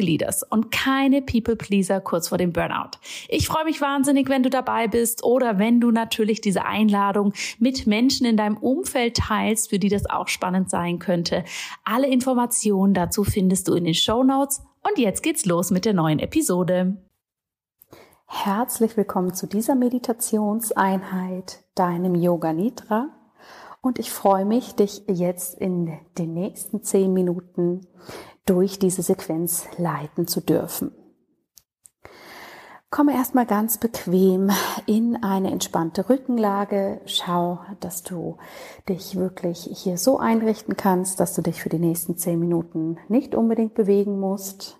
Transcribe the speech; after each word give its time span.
leaders 0.00 0.42
und 0.42 0.70
keine 0.70 1.22
People 1.22 1.56
Pleaser 1.56 2.00
kurz 2.00 2.28
vor 2.28 2.38
dem 2.38 2.52
Burnout. 2.52 2.98
Ich 3.28 3.46
freue 3.46 3.64
mich 3.64 3.80
wahnsinnig, 3.80 4.28
wenn 4.28 4.42
du 4.42 4.50
dabei 4.50 4.88
bist 4.88 5.24
oder 5.24 5.58
wenn 5.58 5.80
du 5.80 5.90
natürlich 5.90 6.40
diese 6.40 6.64
Einladung 6.64 7.32
mit 7.58 7.86
Menschen 7.86 8.26
in 8.26 8.36
deinem 8.36 8.56
Umfeld 8.56 9.16
teilst, 9.16 9.70
für 9.70 9.78
die 9.78 9.88
das 9.88 10.08
auch 10.08 10.28
spannend 10.28 10.70
sein 10.70 10.98
könnte. 10.98 11.44
Alle 11.84 12.08
Informationen 12.08 12.94
dazu 12.94 13.24
findest 13.24 13.68
du 13.68 13.74
in 13.74 13.84
den 13.84 13.94
Show 13.94 14.22
Notes. 14.22 14.62
Und 14.82 14.98
jetzt 14.98 15.22
geht's 15.22 15.46
los 15.46 15.70
mit 15.70 15.84
der 15.84 15.94
neuen 15.94 16.18
Episode. 16.18 16.96
Herzlich 18.26 18.96
willkommen 18.96 19.32
zu 19.32 19.46
dieser 19.46 19.74
Meditationseinheit, 19.74 21.62
deinem 21.74 22.14
Yoga 22.14 22.52
Nidra. 22.52 23.10
Und 23.80 23.98
ich 23.98 24.10
freue 24.10 24.44
mich, 24.44 24.74
dich 24.74 25.02
jetzt 25.06 25.58
in 25.58 25.92
den 26.18 26.32
nächsten 26.32 26.82
zehn 26.82 27.12
Minuten 27.12 27.86
durch 28.46 28.78
diese 28.78 29.02
Sequenz 29.02 29.66
leiten 29.78 30.26
zu 30.26 30.40
dürfen. 30.40 30.92
Komme 32.90 33.14
erstmal 33.14 33.44
ganz 33.44 33.78
bequem 33.78 34.52
in 34.86 35.20
eine 35.20 35.50
entspannte 35.50 36.08
Rückenlage. 36.08 37.00
Schau, 37.06 37.58
dass 37.80 38.04
du 38.04 38.36
dich 38.88 39.16
wirklich 39.16 39.68
hier 39.72 39.98
so 39.98 40.18
einrichten 40.18 40.76
kannst, 40.76 41.18
dass 41.18 41.34
du 41.34 41.42
dich 41.42 41.60
für 41.60 41.70
die 41.70 41.80
nächsten 41.80 42.16
zehn 42.16 42.38
Minuten 42.38 42.98
nicht 43.08 43.34
unbedingt 43.34 43.74
bewegen 43.74 44.20
musst. 44.20 44.78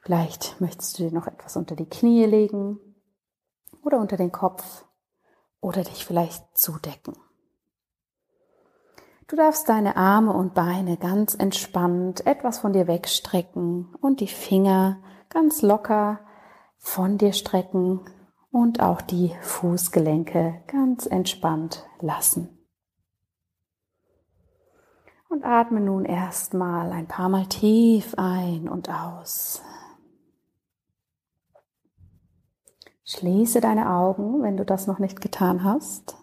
Vielleicht 0.00 0.62
möchtest 0.62 0.98
du 0.98 1.02
dir 1.02 1.12
noch 1.12 1.26
etwas 1.26 1.56
unter 1.56 1.76
die 1.76 1.88
Knie 1.88 2.24
legen 2.24 2.78
oder 3.84 3.98
unter 3.98 4.16
den 4.16 4.32
Kopf 4.32 4.86
oder 5.60 5.84
dich 5.84 6.06
vielleicht 6.06 6.56
zudecken. 6.56 7.12
Du 9.32 9.36
darfst 9.36 9.66
deine 9.70 9.96
Arme 9.96 10.34
und 10.34 10.52
Beine 10.52 10.98
ganz 10.98 11.34
entspannt 11.34 12.26
etwas 12.26 12.58
von 12.58 12.74
dir 12.74 12.86
wegstrecken 12.86 13.94
und 14.02 14.20
die 14.20 14.26
Finger 14.26 14.98
ganz 15.30 15.62
locker 15.62 16.20
von 16.76 17.16
dir 17.16 17.32
strecken 17.32 18.02
und 18.50 18.80
auch 18.80 19.00
die 19.00 19.34
Fußgelenke 19.40 20.62
ganz 20.66 21.06
entspannt 21.06 21.82
lassen. 22.00 22.58
Und 25.30 25.46
atme 25.46 25.80
nun 25.80 26.04
erstmal 26.04 26.92
ein 26.92 27.08
paar 27.08 27.30
Mal 27.30 27.46
tief 27.46 28.12
ein 28.18 28.68
und 28.68 28.90
aus. 28.90 29.62
Schließe 33.06 33.62
deine 33.62 33.88
Augen, 33.88 34.42
wenn 34.42 34.58
du 34.58 34.66
das 34.66 34.86
noch 34.86 34.98
nicht 34.98 35.22
getan 35.22 35.64
hast. 35.64 36.18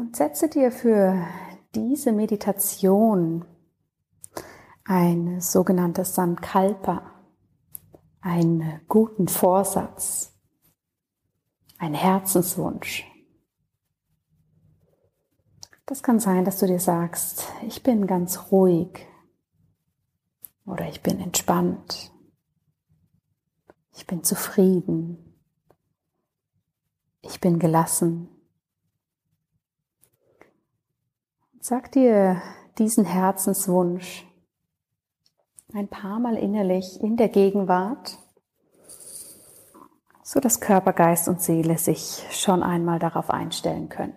setze 0.15 0.49
dir 0.49 0.71
für 0.71 1.25
diese 1.73 2.11
Meditation 2.11 3.45
ein 4.83 5.39
sogenanntes 5.39 6.15
Sankalpa, 6.15 7.03
einen 8.19 8.81
guten 8.87 9.27
Vorsatz, 9.27 10.33
einen 11.77 11.95
Herzenswunsch. 11.95 13.07
Das 15.85 16.03
kann 16.03 16.19
sein, 16.19 16.45
dass 16.45 16.59
du 16.59 16.67
dir 16.67 16.79
sagst, 16.79 17.47
ich 17.67 17.83
bin 17.83 18.07
ganz 18.07 18.51
ruhig 18.51 19.07
oder 20.65 20.87
ich 20.87 21.01
bin 21.01 21.19
entspannt, 21.19 22.11
ich 23.93 24.07
bin 24.07 24.23
zufrieden, 24.23 25.35
ich 27.21 27.41
bin 27.41 27.59
gelassen. 27.59 28.30
Sag 31.63 31.91
dir 31.91 32.41
diesen 32.79 33.05
Herzenswunsch 33.05 34.25
ein 35.75 35.87
paar 35.87 36.19
Mal 36.19 36.35
innerlich 36.35 36.99
in 37.03 37.17
der 37.17 37.29
Gegenwart, 37.29 38.17
so 40.23 40.39
dass 40.39 40.59
Körper, 40.59 40.91
Geist 40.91 41.27
und 41.27 41.39
Seele 41.39 41.77
sich 41.77 42.25
schon 42.31 42.63
einmal 42.63 42.97
darauf 42.97 43.29
einstellen 43.29 43.89
können. 43.89 44.15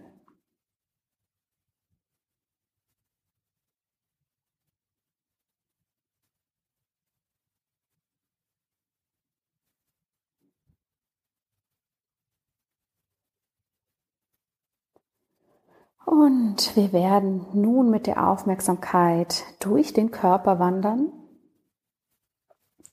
Und 16.05 16.77
wir 16.77 16.93
werden 16.93 17.47
nun 17.55 17.91
mit 17.91 18.07
der 18.07 18.29
Aufmerksamkeit 18.29 19.45
durch 19.61 19.93
den 19.93 20.11
Körper 20.11 20.59
wandern. 20.59 21.13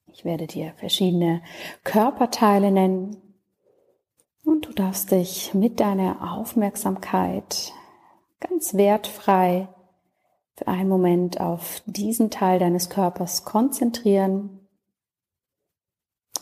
Ich 0.08 0.24
werde 0.26 0.48
dir 0.48 0.74
verschiedene 0.78 1.42
Körperteile 1.84 2.72
nennen. 2.72 3.18
Und 4.46 4.68
du 4.68 4.74
darfst 4.74 5.12
dich 5.12 5.54
mit 5.54 5.80
deiner 5.80 6.34
Aufmerksamkeit 6.34 7.74
ganz 8.40 8.74
wertfrei 8.74 9.68
für 10.56 10.68
einen 10.68 10.90
Moment 10.90 11.40
auf 11.40 11.82
diesen 11.86 12.30
Teil 12.30 12.60
deines 12.60 12.90
Körpers 12.90 13.46
konzentrieren, 13.46 14.68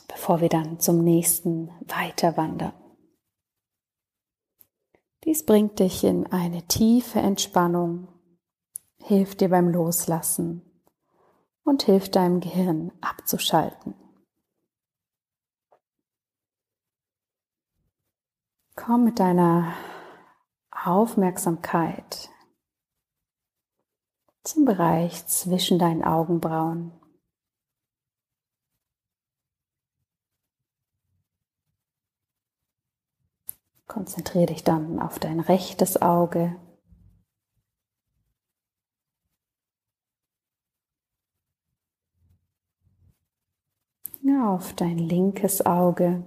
bevor 0.07 0.41
wir 0.41 0.49
dann 0.49 0.79
zum 0.79 1.03
nächsten 1.03 1.69
weiter 1.81 2.35
wandern. 2.37 2.73
Dies 5.25 5.45
bringt 5.45 5.79
dich 5.79 6.03
in 6.03 6.27
eine 6.27 6.63
tiefe 6.67 7.19
Entspannung, 7.19 8.07
hilft 9.03 9.41
dir 9.41 9.49
beim 9.49 9.69
Loslassen 9.69 10.61
und 11.63 11.83
hilft 11.83 12.15
deinem 12.15 12.39
Gehirn 12.39 12.91
abzuschalten. 13.01 13.95
Komm 18.75 19.03
mit 19.03 19.19
deiner 19.19 19.73
Aufmerksamkeit 20.71 22.29
zum 24.43 24.63
Bereich 24.63 25.27
zwischen 25.27 25.77
deinen 25.77 26.03
Augenbrauen. 26.03 26.93
Konzentriere 33.89 34.45
dich 34.45 34.63
dann 34.63 34.99
auf 34.99 35.19
dein 35.19 35.41
rechtes 35.41 36.01
Auge. 36.01 36.55
Auf 44.41 44.73
dein 44.73 44.97
linkes 44.97 45.65
Auge. 45.65 46.23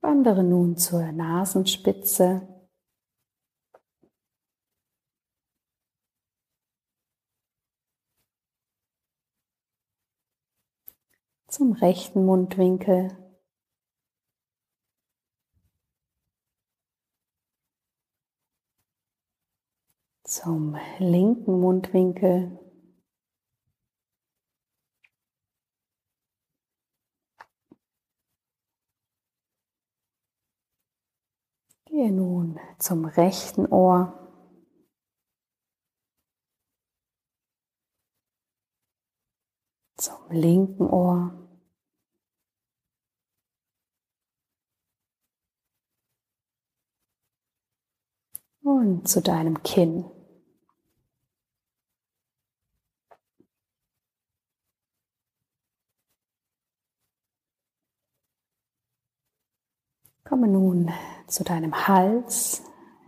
Wandere 0.00 0.44
nun 0.44 0.76
zur 0.76 1.12
Nasenspitze. 1.12 2.59
Zum 11.60 11.72
rechten 11.72 12.24
Mundwinkel. 12.24 13.08
Zum 20.24 20.78
linken 20.98 21.60
Mundwinkel. 21.60 22.58
Gehe 31.84 32.10
nun 32.10 32.58
zum 32.78 33.04
rechten 33.04 33.66
Ohr. 33.66 34.16
Zum 39.98 40.30
linken 40.30 40.88
Ohr. 40.88 41.49
Und 48.62 49.08
zu 49.08 49.22
deinem 49.22 49.62
Kinn. 49.62 50.04
Komme 60.24 60.46
nun 60.46 60.92
zu 61.26 61.42
deinem 61.42 61.88
Hals. 61.88 62.62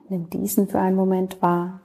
Nimm 0.08 0.28
diesen 0.28 0.66
für 0.66 0.80
einen 0.80 0.96
Moment 0.96 1.40
wahr. 1.40 1.80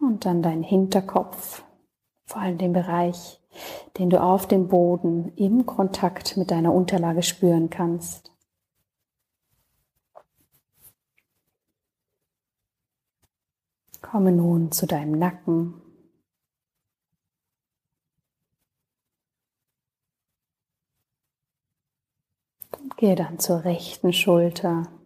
Und 0.00 0.24
dann 0.24 0.42
dein 0.42 0.62
Hinterkopf, 0.62 1.62
vor 2.24 2.40
allem 2.40 2.56
den 2.56 2.72
Bereich, 2.72 3.38
den 3.98 4.10
du 4.10 4.22
auf 4.22 4.46
dem 4.46 4.68
Boden 4.68 5.32
im 5.36 5.66
Kontakt 5.66 6.36
mit 6.36 6.50
deiner 6.50 6.72
Unterlage 6.72 7.22
spüren 7.22 7.68
kannst. 7.68 8.32
Komme 14.00 14.32
nun 14.32 14.70
zu 14.70 14.86
deinem 14.86 15.18
Nacken. 15.18 15.82
Gehe 22.96 23.16
dann 23.16 23.38
zur 23.38 23.64
rechten 23.64 24.12
Schulter. 24.12 24.97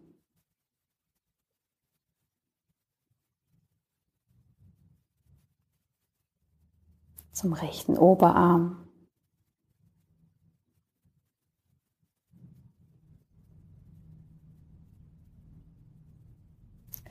Zum 7.33 7.53
rechten 7.53 7.97
Oberarm. 7.97 8.87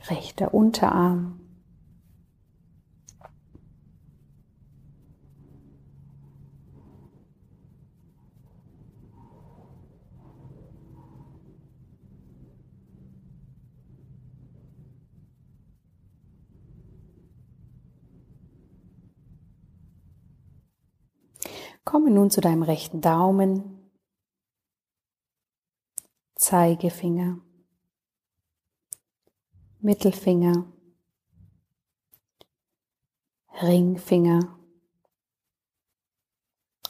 Rechter 0.09 0.53
Unterarm. 0.53 1.42
Komme 21.93 22.09
nun 22.09 22.31
zu 22.31 22.41
deinem 22.41 22.63
rechten 22.63 23.01
Daumen, 23.01 23.91
Zeigefinger, 26.33 27.39
Mittelfinger, 29.79 30.65
Ringfinger 33.61 34.57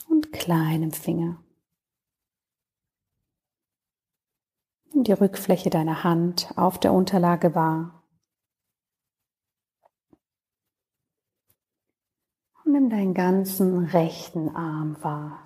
und 0.08 0.32
kleinem 0.32 0.94
Finger. 0.94 1.44
Nimm 4.94 5.04
die 5.04 5.12
Rückfläche 5.12 5.70
deiner 5.70 6.06
Hand 6.06 6.54
auf 6.56 6.80
der 6.80 6.94
Unterlage 6.94 7.56
wahr. 7.56 8.03
Nimm 12.74 12.90
deinen 12.90 13.14
ganzen 13.14 13.86
rechten 13.86 14.50
Arm 14.50 15.02
wahr. 15.04 15.44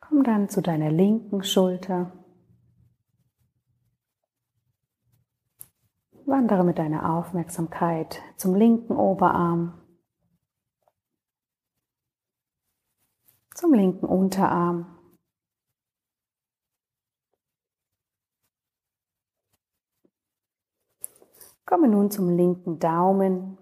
Komm 0.00 0.22
dann 0.22 0.48
zu 0.50 0.60
deiner 0.60 0.90
linken 0.90 1.42
Schulter. 1.42 2.12
Wandere 6.26 6.64
mit 6.64 6.78
deiner 6.78 7.10
Aufmerksamkeit 7.14 8.22
zum 8.36 8.54
linken 8.54 8.96
Oberarm, 8.96 9.80
zum 13.54 13.72
linken 13.72 14.06
Unterarm, 14.06 14.93
Komme 21.66 21.88
nun 21.88 22.10
zum 22.10 22.36
linken 22.36 22.78
Daumen, 22.78 23.58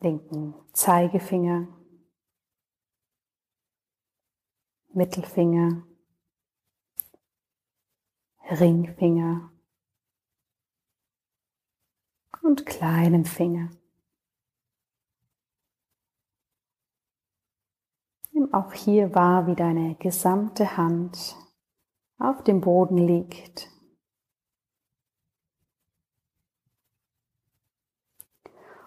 linken 0.00 0.54
Zeigefinger, 0.72 1.66
Mittelfinger, 4.92 5.84
Ringfinger. 8.50 9.50
Und 12.42 12.66
kleinen 12.66 13.24
Finger. 13.24 13.70
Nimm 18.32 18.52
auch 18.52 18.74
hier 18.74 19.14
wahr, 19.14 19.46
wie 19.46 19.54
deine 19.54 19.94
gesamte 19.94 20.76
Hand 20.76 21.36
auf 22.18 22.42
dem 22.42 22.60
Boden 22.60 22.98
liegt. 22.98 23.70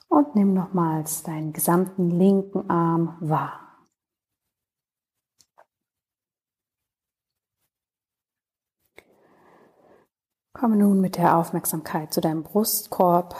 Und 0.10 0.36
nimm 0.36 0.54
nochmals 0.54 1.24
deinen 1.24 1.54
gesamten 1.54 2.10
linken 2.10 2.70
Arm 2.70 3.18
wahr. 3.20 3.68
Komme 10.54 10.76
nun 10.76 11.02
mit 11.02 11.18
der 11.18 11.38
Aufmerksamkeit 11.38 12.12
zu 12.12 12.20
deinem 12.20 12.42
Brustkorb. 12.42 13.36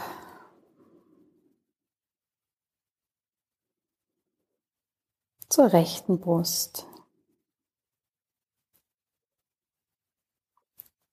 Zur 5.48 5.72
rechten 5.72 6.20
Brust. 6.20 6.87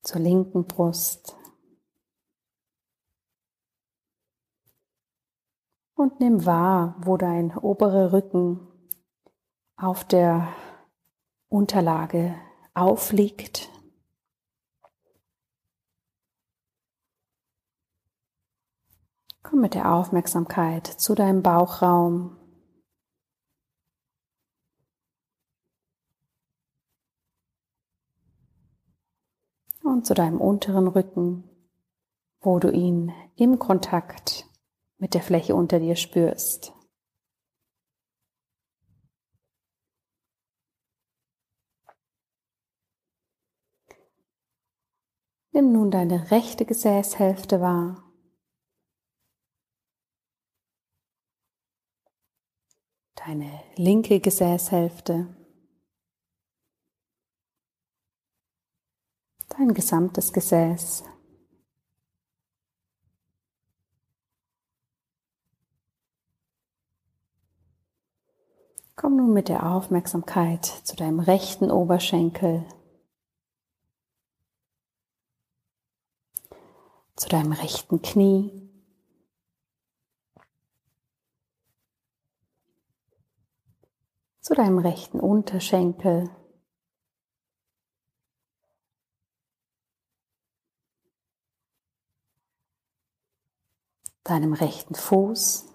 Zur 0.05 0.21
linken 0.21 0.65
Brust. 0.65 1.35
Und 5.95 6.19
nimm 6.19 6.45
wahr, 6.45 6.95
wo 6.99 7.17
dein 7.17 7.57
oberer 7.57 8.13
Rücken 8.13 8.67
auf 9.75 10.03
der 10.03 10.47
Unterlage 11.49 12.35
aufliegt. 12.73 13.69
Komm 19.41 19.61
mit 19.61 19.73
der 19.73 19.91
Aufmerksamkeit 19.91 20.85
zu 20.85 21.15
deinem 21.15 21.41
Bauchraum. 21.41 22.37
Und 29.85 30.05
zu 30.05 30.13
deinem 30.13 30.41
unteren 30.41 30.87
Rücken, 30.87 31.43
wo 32.41 32.59
du 32.59 32.71
ihn 32.71 33.13
im 33.35 33.59
Kontakt 33.59 34.49
mit 34.97 35.13
der 35.13 35.21
Fläche 35.21 35.55
unter 35.55 35.79
dir 35.79 35.95
spürst. 35.95 36.73
Nimm 45.51 45.71
nun 45.71 45.89
deine 45.89 46.31
rechte 46.31 46.65
Gesäßhälfte 46.65 47.61
wahr. 47.61 48.03
Deine 53.15 53.63
linke 53.77 54.19
Gesäßhälfte. 54.19 55.44
Dein 59.57 59.73
gesamtes 59.73 60.33
Gesäß. 60.33 61.03
Komm 68.95 69.17
nun 69.17 69.33
mit 69.33 69.49
der 69.49 69.69
Aufmerksamkeit 69.69 70.65
zu 70.65 70.95
deinem 70.95 71.19
rechten 71.19 71.69
Oberschenkel, 71.69 72.65
zu 77.15 77.29
deinem 77.29 77.51
rechten 77.51 78.01
Knie, 78.01 78.69
zu 84.39 84.53
deinem 84.53 84.79
rechten 84.79 85.19
Unterschenkel. 85.19 86.29
Deinem 94.25 94.51
rechten 94.51 94.95
Fuß, 94.95 95.71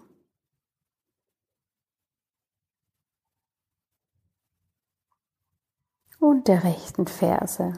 und 6.21 6.47
der 6.47 6.63
rechten 6.63 7.07
Ferse. 7.07 7.73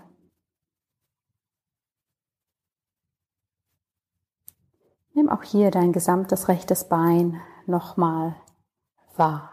Nimm 5.13 5.30
auch 5.30 5.44
hier 5.44 5.72
dein 5.72 5.94
gesamtes 5.94 6.50
rechtes 6.50 6.89
Bein 6.89 7.42
nochmal 7.65 8.36
wahr. 9.15 9.50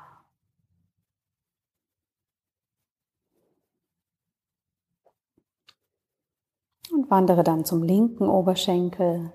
Und 6.93 7.11
wandere 7.11 7.45
dann 7.45 7.65
zum 7.65 7.85
linken 7.85 8.29
Oberschenkel. 8.29 9.33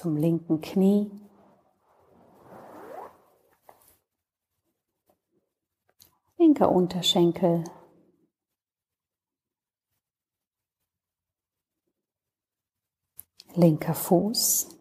Zum 0.00 0.16
linken 0.16 0.62
Knie. 0.62 1.10
linker 6.38 6.72
Unterschenkel. 6.72 7.64
Linker 13.54 13.92
Fuß. 13.92 14.74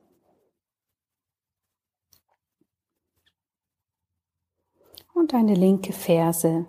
Und 5.14 5.34
deine 5.34 5.56
linke 5.56 5.92
Ferse, 5.92 6.66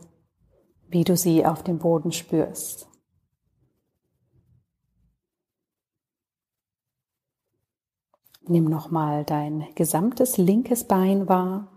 wie 0.88 1.04
du 1.04 1.16
sie 1.16 1.46
auf 1.46 1.62
dem 1.62 1.78
Boden 1.78 2.10
spürst. 2.10 2.89
Nimm 8.48 8.64
nochmal 8.64 9.24
dein 9.24 9.66
gesamtes 9.74 10.36
linkes 10.36 10.84
Bein 10.84 11.28
wahr. 11.28 11.68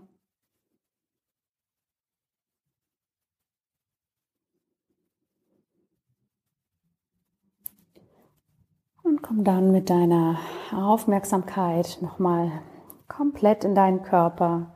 Und 9.03 9.22
komm 9.22 9.43
dann 9.43 9.72
mit 9.72 9.89
deiner 9.89 10.39
Aufmerksamkeit 10.72 12.00
nochmal 12.01 12.63
komplett 13.08 13.63
in 13.63 13.75
deinen 13.75 14.01
Körper. 14.01 14.75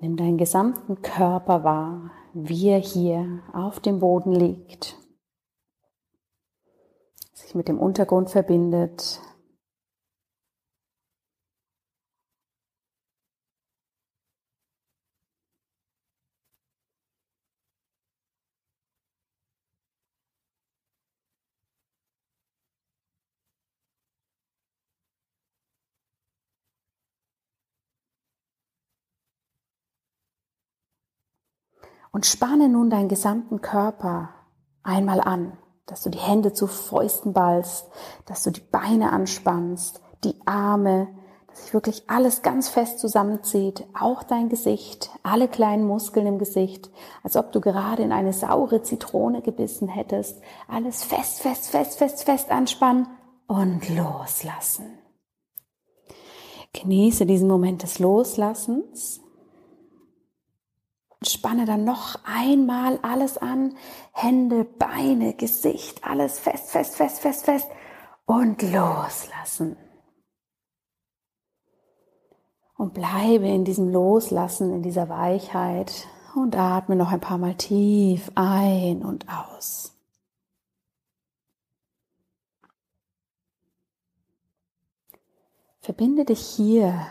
Nimm 0.00 0.16
deinen 0.16 0.38
gesamten 0.38 1.00
Körper 1.02 1.62
wahr, 1.62 2.10
wie 2.32 2.70
er 2.70 2.80
hier 2.80 3.42
auf 3.52 3.78
dem 3.78 4.00
Boden 4.00 4.32
liegt, 4.32 4.96
sich 7.34 7.54
mit 7.54 7.68
dem 7.68 7.78
Untergrund 7.78 8.30
verbindet, 8.30 9.20
Und 32.12 32.26
spanne 32.26 32.68
nun 32.68 32.90
deinen 32.90 33.08
gesamten 33.08 33.62
Körper 33.62 34.28
einmal 34.82 35.20
an, 35.20 35.56
dass 35.86 36.02
du 36.02 36.10
die 36.10 36.18
Hände 36.18 36.52
zu 36.52 36.66
Fäusten 36.66 37.32
ballst, 37.32 37.88
dass 38.26 38.42
du 38.44 38.50
die 38.50 38.60
Beine 38.60 39.12
anspannst, 39.12 40.00
die 40.22 40.36
Arme, 40.46 41.08
dass 41.48 41.64
sich 41.64 41.74
wirklich 41.74 42.08
alles 42.08 42.42
ganz 42.42 42.68
fest 42.68 42.98
zusammenzieht, 42.98 43.84
auch 43.98 44.22
dein 44.22 44.50
Gesicht, 44.50 45.10
alle 45.22 45.48
kleinen 45.48 45.86
Muskeln 45.86 46.26
im 46.26 46.38
Gesicht, 46.38 46.90
als 47.22 47.36
ob 47.36 47.50
du 47.52 47.60
gerade 47.60 48.02
in 48.02 48.12
eine 48.12 48.32
saure 48.32 48.82
Zitrone 48.82 49.42
gebissen 49.42 49.88
hättest. 49.88 50.40
Alles 50.68 51.02
fest, 51.02 51.40
fest, 51.40 51.70
fest, 51.70 51.98
fest, 51.98 52.24
fest 52.24 52.50
anspannen 52.50 53.06
und 53.46 53.88
loslassen. 53.88 54.98
Genieße 56.74 57.26
diesen 57.26 57.48
Moment 57.48 57.82
des 57.82 57.98
Loslassens 57.98 59.20
Spanne 61.28 61.64
dann 61.64 61.84
noch 61.84 62.18
einmal 62.24 62.98
alles 63.02 63.38
an. 63.38 63.74
Hände, 64.12 64.64
Beine, 64.64 65.34
Gesicht, 65.34 66.04
alles 66.04 66.38
fest, 66.38 66.70
fest, 66.70 66.96
fest, 66.96 67.20
fest, 67.20 67.44
fest. 67.44 67.68
Und 68.24 68.62
loslassen. 68.62 69.76
Und 72.76 72.94
bleibe 72.94 73.46
in 73.46 73.64
diesem 73.64 73.88
Loslassen, 73.88 74.72
in 74.72 74.82
dieser 74.82 75.08
Weichheit. 75.08 76.06
Und 76.34 76.56
atme 76.56 76.96
noch 76.96 77.12
ein 77.12 77.20
paar 77.20 77.38
Mal 77.38 77.54
tief 77.54 78.30
ein 78.34 79.02
und 79.02 79.26
aus. 79.28 79.92
Verbinde 85.80 86.24
dich 86.24 86.40
hier 86.40 87.06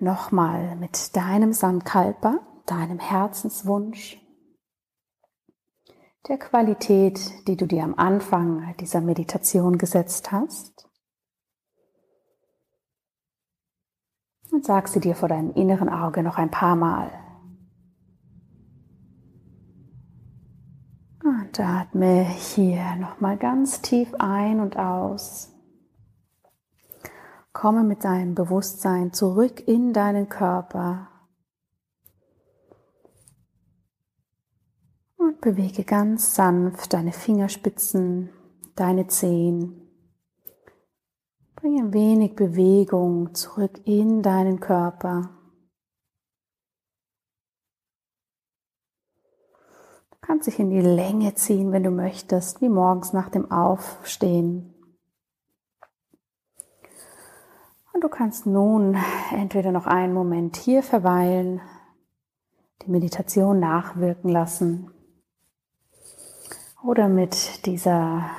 nochmal 0.00 0.76
mit 0.76 1.16
deinem 1.16 1.52
Sankalpa, 1.52 2.40
deinem 2.66 2.98
Herzenswunsch, 2.98 4.20
der 6.28 6.38
Qualität, 6.38 7.46
die 7.46 7.56
du 7.56 7.66
dir 7.66 7.84
am 7.84 7.94
Anfang 7.94 8.74
dieser 8.78 9.00
Meditation 9.00 9.78
gesetzt 9.78 10.32
hast. 10.32 10.88
Und 14.50 14.64
sag 14.64 14.88
sie 14.88 15.00
dir 15.00 15.14
vor 15.14 15.28
deinem 15.28 15.52
inneren 15.54 15.88
Auge 15.88 16.22
noch 16.22 16.36
ein 16.36 16.50
paar 16.50 16.76
Mal. 16.76 17.10
Und 21.22 21.58
atme 21.60 22.24
hier 22.24 22.96
nochmal 22.96 23.36
ganz 23.36 23.80
tief 23.80 24.14
ein 24.18 24.60
und 24.60 24.76
aus. 24.76 25.49
Komme 27.52 27.82
mit 27.82 28.04
deinem 28.04 28.34
Bewusstsein 28.34 29.12
zurück 29.12 29.66
in 29.66 29.92
deinen 29.92 30.28
Körper 30.28 31.08
und 35.16 35.40
bewege 35.40 35.84
ganz 35.84 36.34
sanft 36.34 36.92
deine 36.92 37.12
Fingerspitzen, 37.12 38.30
deine 38.76 39.08
Zehen. 39.08 39.88
Bring 41.56 41.78
ein 41.78 41.92
wenig 41.92 42.36
Bewegung 42.36 43.34
zurück 43.34 43.80
in 43.84 44.22
deinen 44.22 44.60
Körper. 44.60 45.30
Du 50.10 50.16
kannst 50.20 50.46
dich 50.46 50.58
in 50.58 50.70
die 50.70 50.80
Länge 50.80 51.34
ziehen, 51.34 51.72
wenn 51.72 51.82
du 51.82 51.90
möchtest, 51.90 52.60
wie 52.60 52.68
morgens 52.68 53.12
nach 53.12 53.28
dem 53.28 53.50
Aufstehen. 53.50 54.74
Und 57.92 58.04
du 58.04 58.08
kannst 58.08 58.46
nun 58.46 58.96
entweder 59.32 59.72
noch 59.72 59.86
einen 59.86 60.14
Moment 60.14 60.56
hier 60.56 60.82
verweilen, 60.82 61.60
die 62.82 62.90
Meditation 62.90 63.60
nachwirken 63.60 64.30
lassen 64.30 64.90
oder 66.82 67.08
mit 67.08 67.66
dieser 67.66 68.30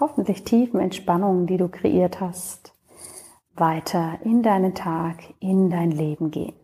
hoffentlich 0.00 0.44
tiefen 0.44 0.80
Entspannung, 0.80 1.46
die 1.46 1.56
du 1.56 1.68
kreiert 1.68 2.20
hast, 2.20 2.74
weiter 3.54 4.18
in 4.24 4.42
deinen 4.42 4.74
Tag, 4.74 5.16
in 5.40 5.70
dein 5.70 5.90
Leben 5.90 6.30
gehen. 6.30 6.54